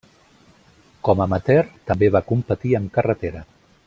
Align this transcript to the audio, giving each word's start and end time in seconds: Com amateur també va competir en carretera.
Com 1.07 1.21
amateur 1.25 1.69
també 1.91 2.09
va 2.17 2.23
competir 2.31 2.73
en 2.81 2.89
carretera. 2.97 3.45